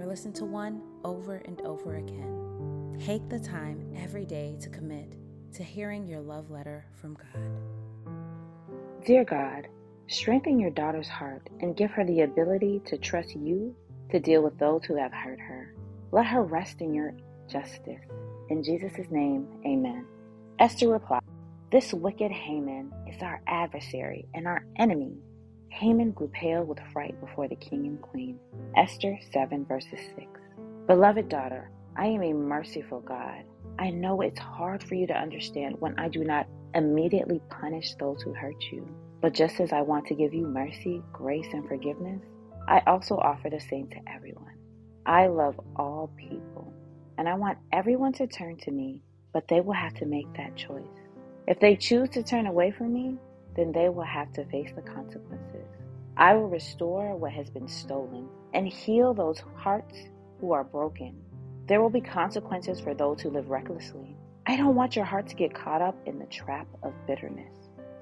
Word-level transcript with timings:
or 0.00 0.06
listen 0.06 0.32
to 0.32 0.44
one 0.44 0.80
over 1.04 1.36
and 1.44 1.60
over 1.60 1.96
again. 1.96 2.96
Take 3.04 3.28
the 3.28 3.38
time 3.38 3.94
every 3.96 4.24
day 4.24 4.56
to 4.60 4.70
commit 4.70 5.14
to 5.52 5.62
hearing 5.62 6.06
your 6.06 6.20
love 6.20 6.50
letter 6.50 6.86
from 7.00 7.14
God. 7.14 9.04
Dear 9.04 9.24
God, 9.24 9.68
strengthen 10.08 10.58
your 10.58 10.70
daughter's 10.70 11.08
heart 11.08 11.48
and 11.60 11.76
give 11.76 11.90
her 11.90 12.04
the 12.04 12.22
ability 12.22 12.80
to 12.86 12.96
trust 12.96 13.34
you 13.34 13.74
to 14.10 14.20
deal 14.20 14.42
with 14.42 14.58
those 14.58 14.84
who 14.84 14.96
have 14.96 15.12
hurt 15.12 15.38
her. 15.38 15.74
Let 16.12 16.26
her 16.26 16.42
rest 16.42 16.80
in 16.80 16.94
your 16.94 17.12
justice. 17.48 18.00
In 18.48 18.62
Jesus' 18.62 19.10
name, 19.10 19.48
amen. 19.66 20.06
Esther 20.58 20.88
replied, 20.88 21.22
This 21.70 21.92
wicked 21.92 22.30
Haman 22.30 22.92
is 23.08 23.22
our 23.22 23.40
adversary 23.46 24.26
and 24.34 24.46
our 24.46 24.64
enemy. 24.76 25.18
Haman 25.70 26.10
grew 26.10 26.28
pale 26.28 26.64
with 26.64 26.78
fright 26.92 27.18
before 27.20 27.48
the 27.48 27.56
king 27.56 27.86
and 27.86 28.02
queen. 28.02 28.38
Esther 28.76 29.18
7 29.32 29.64
verses 29.64 29.98
6. 30.16 30.26
Beloved 30.86 31.28
daughter, 31.28 31.70
I 31.96 32.06
am 32.06 32.22
a 32.22 32.32
merciful 32.32 33.00
God. 33.00 33.44
I 33.78 33.90
know 33.90 34.20
it's 34.20 34.38
hard 34.38 34.82
for 34.82 34.94
you 34.94 35.06
to 35.06 35.16
understand 35.16 35.76
when 35.80 35.98
I 35.98 36.08
do 36.08 36.24
not 36.24 36.46
immediately 36.74 37.40
punish 37.48 37.94
those 37.94 38.20
who 38.22 38.34
hurt 38.34 38.62
you. 38.70 38.86
But 39.20 39.34
just 39.34 39.60
as 39.60 39.72
I 39.72 39.82
want 39.82 40.06
to 40.06 40.14
give 40.14 40.34
you 40.34 40.46
mercy, 40.46 41.02
grace, 41.12 41.48
and 41.52 41.66
forgiveness, 41.66 42.20
I 42.68 42.82
also 42.86 43.16
offer 43.16 43.48
the 43.50 43.60
same 43.60 43.88
to 43.88 43.96
everyone. 44.08 44.54
I 45.06 45.28
love 45.28 45.58
all 45.76 46.10
people, 46.16 46.72
and 47.18 47.28
I 47.28 47.34
want 47.34 47.58
everyone 47.72 48.12
to 48.14 48.26
turn 48.26 48.56
to 48.58 48.70
me, 48.70 49.02
but 49.32 49.48
they 49.48 49.60
will 49.60 49.74
have 49.74 49.94
to 49.94 50.06
make 50.06 50.32
that 50.36 50.56
choice. 50.56 50.84
If 51.46 51.58
they 51.60 51.76
choose 51.76 52.08
to 52.10 52.22
turn 52.22 52.46
away 52.46 52.70
from 52.70 52.92
me, 52.92 53.18
then 53.60 53.72
they 53.72 53.90
will 53.90 54.02
have 54.02 54.32
to 54.32 54.44
face 54.46 54.70
the 54.74 54.80
consequences. 54.80 55.66
I 56.16 56.32
will 56.34 56.48
restore 56.48 57.14
what 57.14 57.32
has 57.32 57.50
been 57.50 57.68
stolen 57.68 58.26
and 58.54 58.66
heal 58.66 59.12
those 59.12 59.42
hearts 59.54 59.96
who 60.40 60.52
are 60.52 60.64
broken. 60.64 61.14
There 61.66 61.82
will 61.82 61.90
be 61.90 62.00
consequences 62.00 62.80
for 62.80 62.94
those 62.94 63.20
who 63.20 63.30
live 63.30 63.50
recklessly. 63.50 64.16
I 64.46 64.56
don't 64.56 64.74
want 64.74 64.96
your 64.96 65.04
heart 65.04 65.28
to 65.28 65.36
get 65.36 65.54
caught 65.54 65.82
up 65.82 65.94
in 66.06 66.18
the 66.18 66.24
trap 66.26 66.66
of 66.82 66.94
bitterness. 67.06 67.52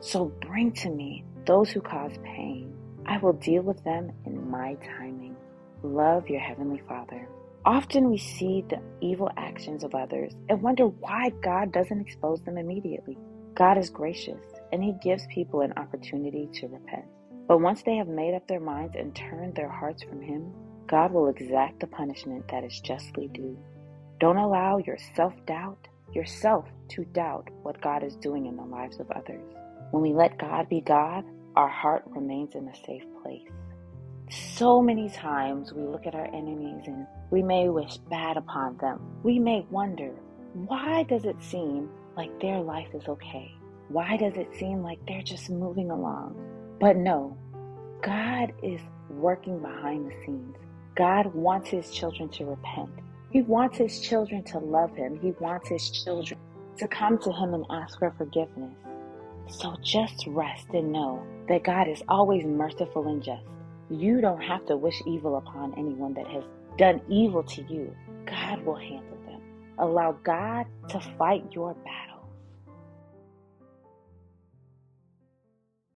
So 0.01 0.27
bring 0.47 0.71
to 0.75 0.91
me 0.91 1.25
those 1.45 1.71
who 1.71 1.81
cause 1.81 2.13
pain. 2.23 2.73
I 3.05 3.19
will 3.19 3.33
deal 3.33 3.63
with 3.63 3.83
them 3.83 4.13
in 4.25 4.49
my 4.49 4.77
timing. 4.99 5.35
Love 5.83 6.29
your 6.29 6.41
Heavenly 6.41 6.83
Father. 6.89 7.29
Often 7.65 8.09
we 8.09 8.19
see 8.19 8.65
the 8.69 8.81
evil 9.01 9.29
actions 9.37 9.83
of 9.83 9.95
others 9.95 10.33
and 10.49 10.63
wonder 10.63 10.87
why 10.87 11.31
God 11.43 11.73
doesn't 11.73 12.01
expose 12.01 12.41
them 12.43 12.59
immediately. 12.59 13.19
God 13.59 13.77
is 13.77 13.91
gracious 13.91 14.41
and 14.73 14.85
He 14.85 14.93
gives 15.03 15.27
people 15.27 15.63
an 15.63 15.73
opportunity 15.77 16.49
to 16.55 16.69
repent. 16.69 17.05
But 17.49 17.61
once 17.61 17.83
they 17.83 17.97
have 17.97 18.07
made 18.07 18.35
up 18.35 18.47
their 18.47 18.61
minds 18.61 18.95
and 18.97 19.13
turned 19.17 19.57
their 19.57 19.69
hearts 19.69 20.05
from 20.05 20.23
Him, 20.23 20.53
God 20.87 21.13
will 21.13 21.27
exact 21.27 21.81
the 21.81 21.89
punishment 21.89 22.47
that 22.53 22.63
is 22.63 22.81
justly 22.81 23.29
due. 23.35 23.59
Don't 24.21 24.37
allow 24.37 24.79
your 24.79 24.97
self 25.17 25.35
doubt, 25.45 25.89
yourself, 26.13 26.67
to 26.91 27.05
doubt 27.07 27.49
what 27.63 27.81
God 27.81 28.05
is 28.05 28.15
doing 28.17 28.47
in 28.47 28.57
the 28.57 28.63
lives 28.63 29.01
of 29.01 29.11
others. 29.11 29.43
When 29.91 30.05
we 30.05 30.13
let 30.13 30.39
God 30.39 30.69
be 30.69 30.81
God, 30.81 31.25
our 31.57 31.69
heart 31.69 32.05
remains 32.07 32.55
in 32.55 32.69
a 32.69 32.77
safe 32.87 33.03
place. 33.23 33.49
So 34.31 34.81
many 34.81 35.11
times 35.11 35.73
we 35.73 35.83
look 35.83 36.07
at 36.07 36.15
our 36.15 36.27
enemies 36.27 36.85
and 36.87 37.07
we 37.33 37.43
may 37.43 37.69
wish 37.69 37.97
bad 38.09 38.37
upon 38.37 38.77
them. 38.77 39.01
We 39.25 39.41
may 39.41 39.67
wonder, 39.69 40.13
why 40.53 41.03
does 41.05 41.25
it 41.25 41.43
seem 41.43 41.89
like 42.19 42.41
their 42.41 42.59
life 42.59 42.89
is 42.95 43.07
okay? 43.07 43.55
Why 43.91 44.17
does 44.17 44.35
it 44.35 44.49
seem 44.59 44.83
like 44.83 44.99
they're 45.07 45.23
just 45.23 45.49
moving 45.49 45.93
along? 45.93 46.35
But 46.81 46.97
no, 46.97 47.39
God 48.03 48.53
is 48.61 48.81
working 49.09 49.61
behind 49.61 50.11
the 50.11 50.15
scenes. 50.27 50.57
God 50.97 51.33
wants 51.33 51.71
his 51.71 51.93
children 51.93 52.29
to 52.31 52.45
repent. 52.45 52.91
He 53.31 53.43
wants 53.43 53.79
his 53.79 54.01
children 54.01 54.43
to 54.47 54.59
love 54.59 54.97
him. 54.97 55.21
He 55.21 55.31
wants 55.39 55.69
his 55.69 55.91
children 55.91 56.41
to 56.79 56.89
come 56.89 57.19
to 57.19 57.33
him 57.33 57.55
and 57.55 57.65
ask 57.71 57.97
for 58.01 58.13
forgiveness. 58.19 58.75
So 59.47 59.77
just 59.81 60.27
rest 60.27 60.67
and 60.75 60.91
know 60.91 61.23
that 61.49 61.63
God 61.63 61.87
is 61.87 62.03
always 62.09 62.45
merciful 62.45 63.07
and 63.07 63.23
just. 63.23 63.45
You 63.91 64.21
don't 64.21 64.43
have 64.43 64.67
to 64.67 64.77
wish 64.77 65.01
evil 65.07 65.37
upon 65.37 65.73
anyone 65.79 66.15
that 66.15 66.27
has 66.27 66.43
done 66.79 67.01
evil 67.09 67.45
to 67.45 67.63
you. 67.73 67.95
God 68.27 68.65
will 68.67 68.75
handle 68.75 69.19
them. 69.25 69.41
Allow 69.79 70.19
God 70.25 70.67
to 70.89 71.01
fight 71.17 71.45
your 71.53 71.75
battle 71.75 72.08